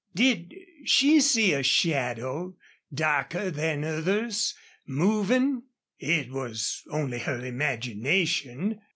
[0.15, 2.57] Did she see a shadow
[2.91, 4.55] darker than others
[4.87, 5.61] moving?
[5.99, 8.81] It was only her imagination.